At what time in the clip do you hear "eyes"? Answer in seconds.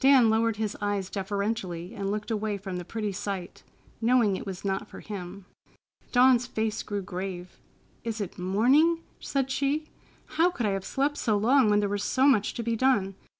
0.80-1.08